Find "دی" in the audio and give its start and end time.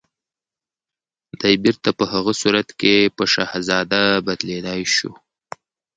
1.39-1.53